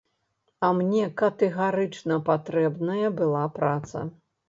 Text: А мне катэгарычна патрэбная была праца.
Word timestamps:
А 0.67 0.71
мне 0.77 1.03
катэгарычна 1.23 2.19
патрэбная 2.33 3.15
была 3.23 3.47
праца. 3.63 3.97